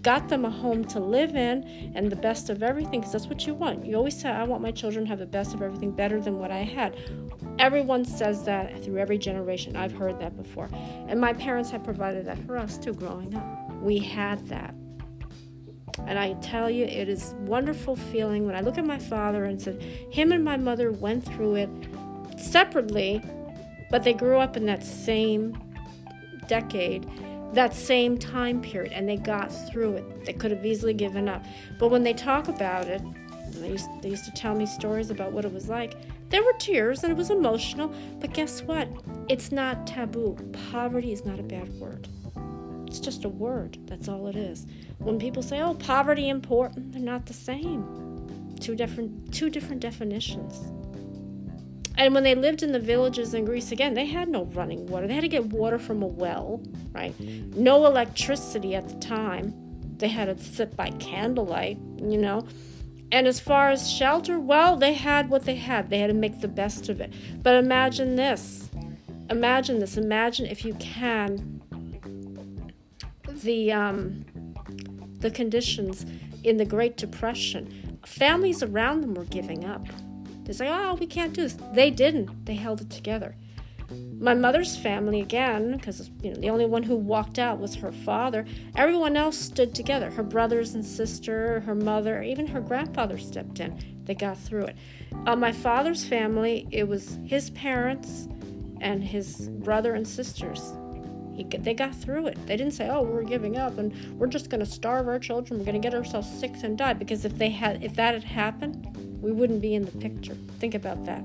got 0.02 0.28
them 0.28 0.44
a 0.44 0.50
home 0.50 0.84
to 0.84 0.98
live 0.98 1.34
in 1.34 1.92
and 1.94 2.10
the 2.10 2.16
best 2.16 2.48
of 2.48 2.62
everything 2.62 3.00
because 3.00 3.12
that's 3.12 3.26
what 3.26 3.46
you 3.46 3.54
want. 3.54 3.84
You 3.84 3.96
always 3.96 4.18
say, 4.18 4.30
I 4.30 4.44
want 4.44 4.62
my 4.62 4.70
children 4.70 5.04
to 5.04 5.08
have 5.10 5.18
the 5.18 5.26
best 5.26 5.54
of 5.54 5.62
everything 5.62 5.90
better 5.90 6.20
than 6.20 6.38
what 6.38 6.50
I 6.50 6.58
had. 6.58 6.96
Everyone 7.58 8.04
says 8.04 8.44
that 8.44 8.82
through 8.82 8.98
every 8.98 9.18
generation. 9.18 9.76
I've 9.76 9.92
heard 9.92 10.18
that 10.20 10.36
before. 10.36 10.70
And 11.08 11.20
my 11.20 11.32
parents 11.32 11.70
have 11.70 11.84
provided 11.84 12.26
that 12.26 12.38
for 12.46 12.56
us 12.56 12.78
too 12.78 12.94
growing 12.94 13.34
up. 13.34 13.72
We 13.82 13.98
had 13.98 14.46
that. 14.48 14.74
And 16.06 16.18
I 16.18 16.34
tell 16.34 16.68
you, 16.70 16.84
it 16.84 17.08
is 17.08 17.34
wonderful 17.40 17.96
feeling 17.96 18.46
when 18.46 18.54
I 18.54 18.60
look 18.60 18.78
at 18.78 18.84
my 18.84 18.98
father 18.98 19.44
and 19.44 19.60
said, 19.60 19.82
him 20.10 20.32
and 20.32 20.44
my 20.44 20.56
mother 20.56 20.92
went 20.92 21.24
through 21.24 21.56
it 21.56 21.70
separately, 22.38 23.22
but 23.90 24.02
they 24.02 24.12
grew 24.12 24.38
up 24.38 24.56
in 24.56 24.66
that 24.66 24.84
same 24.84 25.56
decade 26.48 27.08
that 27.52 27.74
same 27.74 28.16
time 28.16 28.60
period 28.62 28.92
and 28.92 29.08
they 29.08 29.16
got 29.16 29.48
through 29.70 29.96
it. 29.96 30.24
They 30.24 30.32
could 30.32 30.50
have 30.50 30.64
easily 30.64 30.94
given 30.94 31.28
up. 31.28 31.44
But 31.78 31.88
when 31.88 32.02
they 32.02 32.12
talk 32.12 32.48
about 32.48 32.86
it, 32.86 33.02
they 33.54 33.70
used, 33.70 33.88
they 34.02 34.10
used 34.10 34.24
to 34.26 34.30
tell 34.32 34.54
me 34.54 34.66
stories 34.66 35.10
about 35.10 35.32
what 35.32 35.44
it 35.44 35.52
was 35.52 35.68
like. 35.68 35.94
There 36.28 36.44
were 36.44 36.52
tears 36.54 37.02
and 37.02 37.10
it 37.10 37.16
was 37.16 37.30
emotional, 37.30 37.92
but 38.20 38.32
guess 38.32 38.62
what? 38.62 38.88
It's 39.28 39.50
not 39.50 39.86
taboo. 39.86 40.36
Poverty 40.70 41.12
is 41.12 41.24
not 41.24 41.40
a 41.40 41.42
bad 41.42 41.68
word. 41.80 42.08
It's 42.90 42.98
just 42.98 43.24
a 43.24 43.28
word. 43.28 43.78
That's 43.86 44.08
all 44.08 44.26
it 44.26 44.34
is. 44.34 44.66
When 44.98 45.20
people 45.20 45.44
say, 45.44 45.60
"Oh, 45.60 45.74
poverty 45.74 46.28
important," 46.28 46.90
they're 46.90 47.00
not 47.00 47.26
the 47.26 47.32
same. 47.32 47.86
Two 48.58 48.74
different 48.74 49.32
two 49.32 49.48
different 49.48 49.80
definitions. 49.80 50.60
And 51.96 52.14
when 52.14 52.24
they 52.24 52.34
lived 52.34 52.64
in 52.64 52.72
the 52.72 52.80
villages 52.80 53.32
in 53.32 53.44
Greece, 53.44 53.70
again, 53.70 53.94
they 53.94 54.06
had 54.06 54.28
no 54.28 54.46
running 54.46 54.86
water. 54.86 55.06
They 55.06 55.14
had 55.14 55.20
to 55.20 55.28
get 55.28 55.46
water 55.46 55.78
from 55.78 56.02
a 56.02 56.06
well, 56.06 56.60
right? 56.90 57.16
Mm. 57.22 57.54
No 57.54 57.86
electricity 57.86 58.74
at 58.74 58.88
the 58.88 58.96
time. 58.96 59.54
They 59.98 60.08
had 60.08 60.36
to 60.36 60.42
sit 60.42 60.76
by 60.76 60.90
candlelight, 60.98 61.78
you 61.98 62.18
know. 62.18 62.44
And 63.12 63.28
as 63.28 63.38
far 63.38 63.70
as 63.70 63.88
shelter, 63.88 64.40
well, 64.40 64.76
they 64.76 64.94
had 64.94 65.30
what 65.30 65.44
they 65.44 65.54
had. 65.54 65.90
They 65.90 66.00
had 66.00 66.08
to 66.08 66.14
make 66.14 66.40
the 66.40 66.48
best 66.48 66.88
of 66.88 67.00
it. 67.00 67.12
But 67.40 67.54
imagine 67.54 68.16
this. 68.16 68.68
Imagine 69.28 69.78
this. 69.78 69.96
Imagine 69.96 70.46
if 70.46 70.64
you 70.64 70.74
can 70.74 71.59
the 73.42 73.72
um, 73.72 74.24
the 75.20 75.30
conditions 75.30 76.06
in 76.44 76.56
the 76.56 76.64
Great 76.64 76.96
Depression. 76.96 77.98
Families 78.06 78.62
around 78.62 79.02
them 79.02 79.14
were 79.14 79.24
giving 79.24 79.64
up. 79.64 79.86
They 80.44 80.52
say, 80.52 80.68
oh, 80.68 80.94
we 80.94 81.06
can't 81.06 81.32
do 81.32 81.42
this. 81.42 81.56
They 81.74 81.90
didn't. 81.90 82.46
They 82.46 82.54
held 82.54 82.80
it 82.80 82.90
together. 82.90 83.36
My 84.18 84.34
mother's 84.34 84.76
family, 84.76 85.20
again, 85.20 85.76
because 85.76 86.10
you 86.22 86.32
know, 86.32 86.40
the 86.40 86.50
only 86.50 86.66
one 86.66 86.82
who 86.82 86.96
walked 86.96 87.38
out 87.38 87.58
was 87.58 87.74
her 87.76 87.92
father, 87.92 88.46
everyone 88.76 89.16
else 89.16 89.36
stood 89.36 89.74
together. 89.74 90.10
Her 90.10 90.22
brothers 90.22 90.74
and 90.74 90.84
sister, 90.84 91.60
her 91.60 91.74
mother, 91.74 92.22
even 92.22 92.46
her 92.46 92.60
grandfather 92.60 93.18
stepped 93.18 93.60
in. 93.60 94.02
They 94.04 94.14
got 94.14 94.38
through 94.38 94.66
it. 94.66 94.76
Uh, 95.26 95.36
my 95.36 95.52
father's 95.52 96.04
family, 96.04 96.68
it 96.70 96.86
was 96.88 97.18
his 97.24 97.50
parents 97.50 98.28
and 98.80 99.02
his 99.02 99.48
brother 99.48 99.94
and 99.94 100.06
sisters. 100.06 100.72
He, 101.40 101.58
they 101.58 101.74
got 101.74 101.94
through 101.94 102.26
it. 102.28 102.46
They 102.46 102.56
didn't 102.56 102.74
say, 102.74 102.88
"Oh, 102.88 103.02
we're 103.02 103.22
giving 103.22 103.56
up 103.56 103.78
and 103.78 104.18
we're 104.18 104.26
just 104.26 104.50
going 104.50 104.60
to 104.60 104.70
starve 104.70 105.08
our 105.08 105.18
children. 105.18 105.58
We're 105.58 105.66
going 105.66 105.80
to 105.80 105.86
get 105.88 105.94
ourselves 105.94 106.28
sick 106.28 106.52
and 106.62 106.76
die." 106.76 106.94
Because 106.94 107.24
if 107.24 107.38
they 107.38 107.50
had, 107.50 107.82
if 107.82 107.94
that 107.96 108.14
had 108.14 108.24
happened, 108.24 108.88
we 109.22 109.32
wouldn't 109.32 109.60
be 109.60 109.74
in 109.74 109.84
the 109.84 109.92
picture. 109.92 110.36
Think 110.58 110.74
about 110.74 111.04
that. 111.06 111.24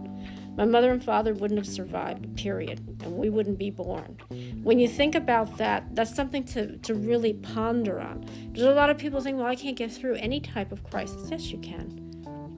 My 0.58 0.64
mother 0.64 0.92
and 0.92 1.04
father 1.04 1.34
wouldn't 1.34 1.58
have 1.58 1.68
survived, 1.68 2.38
period, 2.38 2.80
and 3.04 3.18
we 3.18 3.30
wouldn't 3.30 3.58
be 3.58 3.70
born. 3.70 4.18
When 4.64 4.80
you 4.80 4.88
think 4.88 5.14
about 5.14 5.58
that, 5.58 5.94
that's 5.94 6.16
something 6.16 6.46
to, 6.46 6.78
to 6.78 6.94
really 6.96 7.34
ponder 7.34 8.00
on. 8.00 8.26
There's 8.52 8.66
a 8.66 8.74
lot 8.74 8.90
of 8.90 8.98
people 8.98 9.20
think, 9.20 9.38
well, 9.38 9.48
I 9.48 9.56
can't 9.56 9.76
get 9.76 9.92
through 9.92 10.16
any 10.16 10.40
type 10.40 10.72
of 10.72 10.82
crisis. 10.86 11.30
Yes, 11.30 11.52
you 11.52 11.58
can. 11.58 12.58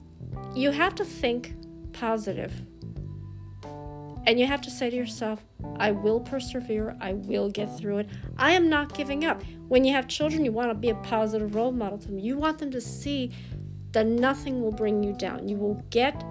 You 0.54 0.70
have 0.70 0.94
to 0.94 1.04
think 1.04 1.56
positive. 1.92 2.52
And 4.28 4.38
you 4.38 4.46
have 4.46 4.60
to 4.60 4.70
say 4.70 4.90
to 4.90 4.94
yourself, 4.94 5.42
I 5.78 5.90
will 5.90 6.20
persevere. 6.20 6.94
I 7.00 7.14
will 7.14 7.48
get 7.48 7.74
through 7.78 8.00
it. 8.00 8.10
I 8.36 8.52
am 8.52 8.68
not 8.68 8.92
giving 8.92 9.24
up. 9.24 9.42
When 9.68 9.86
you 9.86 9.94
have 9.94 10.06
children, 10.06 10.44
you 10.44 10.52
want 10.52 10.68
to 10.68 10.74
be 10.74 10.90
a 10.90 10.96
positive 10.96 11.54
role 11.54 11.72
model 11.72 11.96
to 11.96 12.08
them. 12.08 12.18
You 12.18 12.36
want 12.36 12.58
them 12.58 12.70
to 12.72 12.80
see 12.82 13.32
that 13.92 14.04
nothing 14.04 14.60
will 14.60 14.70
bring 14.70 15.02
you 15.02 15.14
down. 15.14 15.48
You 15.48 15.56
will 15.56 15.82
get 15.88 16.22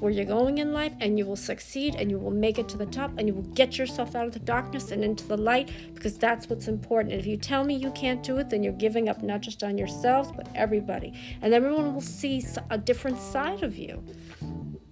where 0.00 0.10
you're 0.10 0.24
going 0.24 0.58
in 0.58 0.72
life 0.72 0.92
and 0.98 1.16
you 1.16 1.26
will 1.26 1.36
succeed 1.36 1.94
and 1.94 2.10
you 2.10 2.18
will 2.18 2.32
make 2.32 2.58
it 2.58 2.68
to 2.70 2.76
the 2.76 2.86
top 2.86 3.12
and 3.18 3.28
you 3.28 3.34
will 3.34 3.54
get 3.54 3.78
yourself 3.78 4.16
out 4.16 4.26
of 4.26 4.32
the 4.32 4.40
darkness 4.40 4.90
and 4.90 5.04
into 5.04 5.24
the 5.28 5.36
light 5.36 5.70
because 5.94 6.18
that's 6.18 6.48
what's 6.50 6.66
important. 6.66 7.12
And 7.12 7.20
if 7.20 7.26
you 7.26 7.36
tell 7.36 7.62
me 7.62 7.76
you 7.76 7.92
can't 7.92 8.20
do 8.20 8.38
it, 8.38 8.50
then 8.50 8.64
you're 8.64 8.72
giving 8.72 9.08
up 9.08 9.22
not 9.22 9.42
just 9.42 9.62
on 9.62 9.78
yourselves 9.78 10.32
but 10.36 10.48
everybody. 10.56 11.14
And 11.40 11.54
everyone 11.54 11.94
will 11.94 12.00
see 12.00 12.44
a 12.70 12.78
different 12.78 13.20
side 13.20 13.62
of 13.62 13.78
you. 13.78 14.02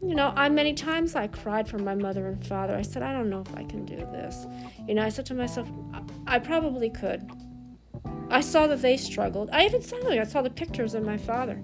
You 0.06 0.14
know, 0.14 0.32
I 0.36 0.48
many 0.48 0.72
times 0.72 1.16
I 1.16 1.26
cried 1.26 1.68
for 1.68 1.78
my 1.78 1.96
mother 1.96 2.28
and 2.28 2.46
father. 2.46 2.76
I 2.76 2.82
said, 2.82 3.02
I 3.02 3.12
don't 3.12 3.28
know 3.28 3.40
if 3.40 3.52
I 3.56 3.64
can 3.64 3.84
do 3.84 3.96
this. 3.96 4.46
You 4.86 4.94
know, 4.94 5.02
I 5.02 5.08
said 5.08 5.26
to 5.26 5.34
myself, 5.34 5.68
I 6.28 6.38
probably 6.38 6.90
could. 6.90 7.28
I 8.30 8.40
saw 8.40 8.68
that 8.68 8.82
they 8.82 8.96
struggled. 8.96 9.50
I 9.50 9.64
even 9.66 9.82
saw 9.82 9.96
I 10.08 10.22
saw 10.22 10.42
the 10.42 10.50
pictures 10.50 10.94
of 10.94 11.02
my 11.02 11.16
father. 11.16 11.60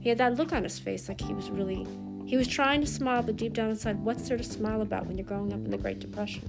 He 0.00 0.08
had 0.08 0.18
that 0.18 0.34
look 0.34 0.52
on 0.52 0.64
his 0.64 0.76
face 0.76 1.08
like 1.08 1.20
he 1.20 1.34
was 1.34 1.50
really, 1.50 1.86
he 2.26 2.36
was 2.36 2.48
trying 2.48 2.80
to 2.80 2.86
smile, 2.86 3.22
but 3.22 3.36
deep 3.36 3.52
down 3.52 3.70
inside, 3.70 4.00
what's 4.00 4.28
there 4.28 4.36
to 4.36 4.42
smile 4.42 4.82
about 4.82 5.06
when 5.06 5.16
you're 5.16 5.26
growing 5.26 5.52
up 5.52 5.64
in 5.64 5.70
the 5.70 5.78
Great 5.78 6.00
Depression? 6.00 6.42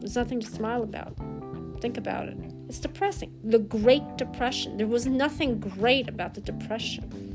There's 0.00 0.16
nothing 0.16 0.40
to 0.40 0.46
smile 0.48 0.82
about. 0.82 1.16
Think 1.80 1.96
about 1.96 2.28
it. 2.28 2.36
It's 2.68 2.80
depressing. 2.80 3.32
The 3.44 3.60
Great 3.60 4.16
Depression. 4.16 4.78
There 4.78 4.88
was 4.88 5.06
nothing 5.06 5.60
great 5.60 6.08
about 6.08 6.34
the 6.34 6.40
Depression. 6.40 7.31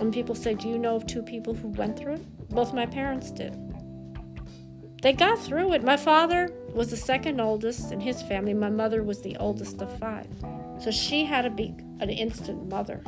And 0.00 0.12
people 0.12 0.34
say, 0.34 0.54
Do 0.54 0.68
you 0.68 0.78
know 0.78 0.96
of 0.96 1.06
two 1.06 1.22
people 1.22 1.54
who 1.54 1.68
went 1.68 1.98
through 1.98 2.14
it? 2.14 2.48
Both 2.50 2.72
my 2.72 2.86
parents 2.86 3.30
did. 3.30 3.56
They 5.02 5.12
got 5.12 5.38
through 5.38 5.74
it. 5.74 5.84
My 5.84 5.96
father 5.96 6.52
was 6.72 6.90
the 6.90 6.96
second 6.96 7.40
oldest 7.40 7.92
in 7.92 8.00
his 8.00 8.20
family, 8.22 8.52
my 8.54 8.70
mother 8.70 9.02
was 9.02 9.22
the 9.22 9.36
oldest 9.36 9.80
of 9.80 9.96
five. 9.98 10.26
So 10.80 10.90
she 10.90 11.24
had 11.24 11.42
to 11.42 11.50
be 11.50 11.74
an 12.00 12.10
instant 12.10 12.68
mother. 12.68 13.02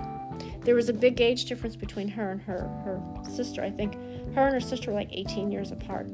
There 0.62 0.74
was 0.74 0.88
a 0.88 0.92
big 0.92 1.20
age 1.20 1.46
difference 1.46 1.76
between 1.76 2.08
her 2.08 2.30
and 2.30 2.40
her 2.42 2.68
her 2.84 3.00
sister. 3.28 3.62
I 3.62 3.70
think 3.70 3.94
her 4.34 4.46
and 4.46 4.54
her 4.54 4.60
sister 4.60 4.90
were 4.90 4.96
like 4.96 5.08
18 5.10 5.50
years 5.50 5.72
apart, 5.72 6.06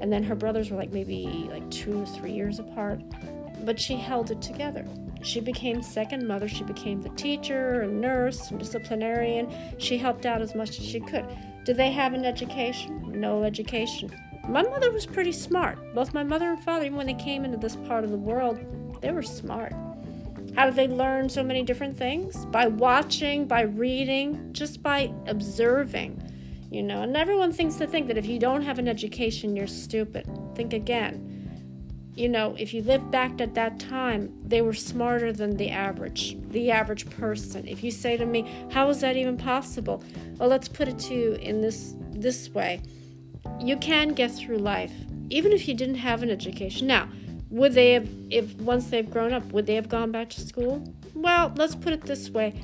and 0.00 0.12
then 0.12 0.22
her 0.22 0.34
brothers 0.34 0.70
were 0.70 0.76
like 0.76 0.92
maybe 0.92 1.48
like 1.50 1.68
two 1.70 2.02
or 2.02 2.06
three 2.06 2.32
years 2.32 2.58
apart. 2.58 3.00
but 3.64 3.80
she 3.80 3.96
held 3.96 4.30
it 4.30 4.40
together. 4.42 4.84
She 5.22 5.40
became 5.40 5.82
second 5.82 6.26
mother. 6.26 6.48
She 6.48 6.64
became 6.64 7.00
the 7.00 7.08
teacher, 7.10 7.82
a 7.82 7.88
nurse, 7.88 8.50
and 8.50 8.58
disciplinarian. 8.58 9.52
She 9.78 9.98
helped 9.98 10.26
out 10.26 10.42
as 10.42 10.54
much 10.54 10.78
as 10.78 10.84
she 10.84 11.00
could. 11.00 11.26
Did 11.64 11.76
they 11.76 11.90
have 11.90 12.14
an 12.14 12.24
education? 12.24 13.20
No 13.20 13.42
education. 13.42 14.10
My 14.48 14.62
mother 14.62 14.92
was 14.92 15.06
pretty 15.06 15.32
smart. 15.32 15.94
Both 15.94 16.14
my 16.14 16.22
mother 16.22 16.50
and 16.50 16.62
father, 16.62 16.84
even 16.86 16.96
when 16.96 17.06
they 17.06 17.14
came 17.14 17.44
into 17.44 17.56
this 17.56 17.76
part 17.76 18.04
of 18.04 18.10
the 18.10 18.16
world, 18.16 18.60
they 19.00 19.10
were 19.10 19.22
smart. 19.22 19.72
How 20.54 20.66
did 20.66 20.76
they 20.76 20.88
learn 20.88 21.28
so 21.28 21.42
many 21.42 21.62
different 21.62 21.96
things? 21.96 22.46
By 22.46 22.68
watching, 22.68 23.46
by 23.46 23.62
reading, 23.62 24.50
just 24.52 24.82
by 24.82 25.12
observing. 25.26 26.22
You 26.70 26.82
know, 26.82 27.02
and 27.02 27.16
everyone 27.16 27.52
thinks 27.52 27.76
to 27.76 27.86
think 27.86 28.06
that 28.08 28.18
if 28.18 28.26
you 28.26 28.38
don't 28.38 28.62
have 28.62 28.78
an 28.78 28.88
education, 28.88 29.56
you're 29.56 29.66
stupid. 29.66 30.26
Think 30.54 30.72
again 30.72 31.35
you 32.16 32.30
know, 32.30 32.56
if 32.58 32.72
you 32.72 32.82
live 32.82 33.10
back 33.10 33.40
at 33.42 33.54
that 33.54 33.78
time, 33.78 34.32
they 34.42 34.62
were 34.62 34.72
smarter 34.72 35.32
than 35.32 35.56
the 35.56 35.68
average, 35.68 36.36
the 36.48 36.70
average 36.70 37.08
person. 37.10 37.68
If 37.68 37.84
you 37.84 37.90
say 37.90 38.16
to 38.16 38.24
me, 38.24 38.50
how 38.70 38.88
is 38.88 39.00
that 39.02 39.16
even 39.16 39.36
possible? 39.36 40.02
Well, 40.38 40.48
let's 40.48 40.66
put 40.66 40.88
it 40.88 40.98
to 41.00 41.14
you 41.14 41.32
in 41.34 41.60
this 41.60 41.94
this 42.10 42.48
way. 42.48 42.80
You 43.60 43.76
can 43.76 44.14
get 44.14 44.32
through 44.32 44.58
life 44.58 44.92
even 45.28 45.52
if 45.52 45.68
you 45.68 45.74
didn't 45.74 45.96
have 45.96 46.22
an 46.22 46.30
education. 46.30 46.86
Now, 46.86 47.08
would 47.50 47.74
they 47.74 47.92
have 47.92 48.08
if 48.30 48.54
once 48.56 48.86
they've 48.86 49.10
grown 49.10 49.32
up, 49.32 49.44
would 49.52 49.66
they 49.66 49.74
have 49.74 49.88
gone 49.88 50.10
back 50.10 50.30
to 50.30 50.40
school? 50.40 50.82
Well, 51.14 51.52
let's 51.56 51.74
put 51.74 51.92
it 51.92 52.02
this 52.02 52.30
way. 52.30 52.54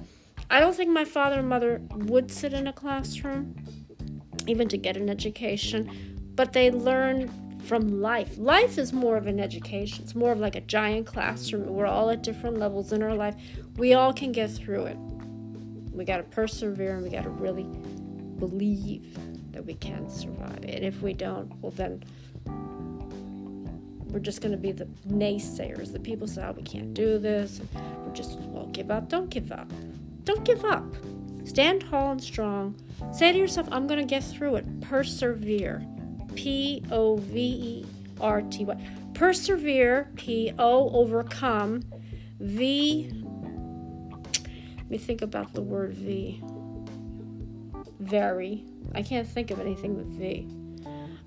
I 0.48 0.60
don't 0.60 0.74
think 0.74 0.90
my 0.90 1.04
father 1.04 1.40
and 1.40 1.48
mother 1.48 1.80
would 1.94 2.30
sit 2.30 2.52
in 2.52 2.66
a 2.66 2.72
classroom 2.72 3.54
even 4.46 4.68
to 4.68 4.76
get 4.76 4.96
an 4.96 5.08
education, 5.08 5.90
but 6.34 6.52
they 6.52 6.70
learn 6.70 7.30
from 7.64 8.00
life. 8.00 8.36
Life 8.38 8.78
is 8.78 8.92
more 8.92 9.16
of 9.16 9.26
an 9.26 9.40
education. 9.40 10.04
It's 10.04 10.14
more 10.14 10.32
of 10.32 10.40
like 10.40 10.56
a 10.56 10.60
giant 10.60 11.06
classroom. 11.06 11.66
We're 11.66 11.86
all 11.86 12.10
at 12.10 12.22
different 12.22 12.58
levels 12.58 12.92
in 12.92 13.02
our 13.02 13.14
life. 13.14 13.34
We 13.76 13.94
all 13.94 14.12
can 14.12 14.32
get 14.32 14.50
through 14.50 14.86
it. 14.86 14.96
We 15.92 16.04
got 16.04 16.18
to 16.18 16.22
persevere 16.24 16.94
and 16.94 17.02
we 17.02 17.10
got 17.10 17.24
to 17.24 17.30
really 17.30 17.68
believe 18.38 19.16
that 19.52 19.64
we 19.64 19.74
can 19.74 20.08
survive. 20.08 20.64
And 20.64 20.84
if 20.84 21.02
we 21.02 21.12
don't, 21.12 21.52
well, 21.60 21.72
then 21.72 22.02
we're 24.12 24.20
just 24.20 24.40
going 24.40 24.52
to 24.52 24.58
be 24.58 24.72
the 24.72 24.86
naysayers. 25.08 25.92
The 25.92 26.00
people 26.00 26.26
say, 26.26 26.44
oh, 26.44 26.52
we 26.52 26.62
can't 26.62 26.92
do 26.92 27.18
this. 27.18 27.60
We're 28.04 28.12
just, 28.12 28.38
well, 28.40 28.66
give 28.66 28.90
up. 28.90 29.08
Don't 29.08 29.30
give 29.30 29.52
up. 29.52 29.70
Don't 30.24 30.44
give 30.44 30.64
up. 30.64 30.84
Stand 31.44 31.82
tall 31.82 32.12
and 32.12 32.22
strong. 32.22 32.76
Say 33.12 33.32
to 33.32 33.38
yourself, 33.38 33.68
I'm 33.72 33.86
going 33.86 34.00
to 34.00 34.06
get 34.06 34.22
through 34.22 34.56
it. 34.56 34.80
Persevere. 34.80 35.84
P 36.34 36.84
O 36.90 37.16
V 37.16 37.40
E 37.40 37.86
R 38.20 38.42
T 38.42 38.64
Y. 38.64 38.76
Persevere, 39.14 40.08
P 40.16 40.52
O, 40.58 40.90
overcome. 40.90 41.82
V, 42.40 43.10
let 44.76 44.90
me 44.90 44.98
think 44.98 45.22
about 45.22 45.52
the 45.52 45.62
word 45.62 45.94
V. 45.94 46.42
Very. 48.00 48.64
I 48.94 49.02
can't 49.02 49.28
think 49.28 49.50
of 49.50 49.60
anything 49.60 49.96
with 49.96 50.08
V. 50.18 50.48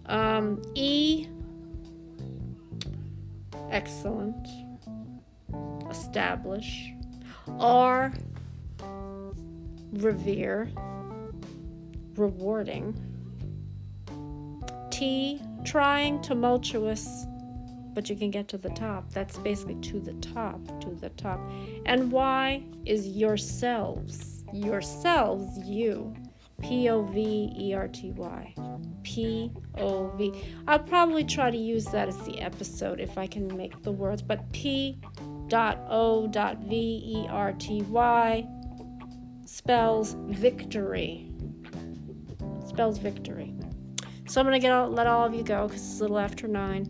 Um, 0.07 0.61
e, 0.75 1.27
excellent. 3.71 4.47
Establish. 5.89 6.91
R, 7.59 8.11
revere. 9.93 10.69
Rewarding. 12.15 13.14
T, 14.95 15.41
trying, 15.65 16.21
tumultuous, 16.21 17.25
but 17.93 18.09
you 18.09 18.15
can 18.15 18.31
get 18.31 18.47
to 18.47 18.57
the 18.57 18.69
top. 18.69 19.11
That's 19.11 19.37
basically 19.37 19.75
to 19.75 19.99
the 19.99 20.13
top, 20.13 20.65
to 20.79 20.91
the 20.91 21.09
top. 21.09 21.41
And 21.85 22.09
Y 22.13 22.63
is 22.85 23.09
yourselves. 23.09 24.45
Yourselves, 24.53 25.57
you. 25.67 26.15
P 26.61 26.87
O 26.89 27.01
V 27.01 27.53
E 27.59 27.73
R 27.73 27.89
T 27.89 28.11
Y. 28.11 28.55
P 29.03 29.51
O 29.77 30.07
V. 30.15 30.31
I'll 30.65 30.79
probably 30.79 31.25
try 31.25 31.51
to 31.51 31.57
use 31.57 31.83
that 31.87 32.07
as 32.07 32.17
the 32.19 32.39
episode 32.39 33.01
if 33.01 33.17
I 33.17 33.27
can 33.27 33.53
make 33.57 33.83
the 33.83 33.91
words, 33.91 34.21
but 34.21 34.49
P 34.53 34.97
dot 35.49 35.85
O 35.89 36.25
dot 36.27 36.59
V 36.59 36.75
E 37.05 37.27
R 37.29 37.51
T 37.51 37.81
Y 37.81 38.47
spells 39.45 40.15
victory. 40.29 41.29
Spells 42.69 42.97
victory. 42.97 43.53
So 44.27 44.41
I'm 44.41 44.47
gonna 44.47 44.59
get 44.59 44.71
all, 44.71 44.89
let 44.89 45.07
all 45.07 45.25
of 45.25 45.33
you 45.33 45.43
go 45.43 45.67
because 45.67 45.81
it's 45.81 45.99
a 45.99 46.03
little 46.03 46.19
after 46.19 46.47
nine. 46.47 46.89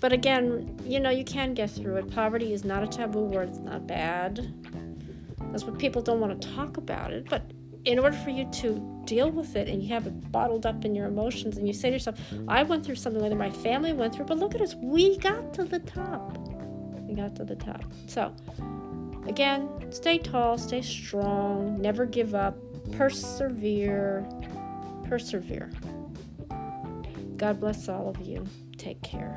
But 0.00 0.12
again, 0.12 0.78
you 0.84 0.98
know, 0.98 1.10
you 1.10 1.24
can 1.24 1.52
get 1.52 1.70
through 1.70 1.96
it. 1.96 2.10
Poverty 2.10 2.52
is 2.52 2.64
not 2.64 2.82
a 2.82 2.86
taboo 2.86 3.24
word. 3.24 3.50
It's 3.50 3.58
not 3.58 3.86
bad. 3.86 4.54
That's 5.50 5.64
what 5.64 5.78
people 5.78 6.00
don't 6.00 6.20
want 6.20 6.40
to 6.40 6.48
talk 6.54 6.76
about 6.76 7.12
it. 7.12 7.28
But 7.28 7.42
in 7.84 7.98
order 7.98 8.16
for 8.16 8.30
you 8.30 8.44
to 8.52 9.02
deal 9.04 9.30
with 9.30 9.56
it 9.56 9.68
and 9.68 9.82
you 9.82 9.88
have 9.88 10.06
it 10.06 10.32
bottled 10.32 10.66
up 10.66 10.84
in 10.84 10.94
your 10.94 11.06
emotions 11.06 11.56
and 11.56 11.66
you 11.66 11.72
say 11.72 11.90
to 11.90 11.94
yourself, 11.94 12.18
I 12.46 12.62
went 12.62 12.84
through 12.84 12.96
something 12.96 13.20
like 13.20 13.30
that, 13.30 13.36
my 13.36 13.50
family 13.50 13.92
went 13.92 14.14
through, 14.14 14.26
but 14.26 14.38
look 14.38 14.54
at 14.54 14.60
us, 14.60 14.74
we 14.76 15.18
got 15.18 15.52
to 15.54 15.64
the 15.64 15.80
top. 15.80 16.38
We 17.08 17.14
got 17.14 17.34
to 17.36 17.44
the 17.44 17.56
top. 17.56 17.82
So, 18.06 18.34
again, 19.26 19.68
stay 19.90 20.18
tall, 20.18 20.58
stay 20.58 20.82
strong, 20.82 21.80
never 21.80 22.06
give 22.06 22.34
up, 22.34 22.56
persevere, 22.92 24.26
persevere. 25.08 25.70
God 27.40 27.58
bless 27.58 27.88
all 27.88 28.10
of 28.10 28.20
you. 28.20 28.44
Take 28.76 29.00
care. 29.00 29.34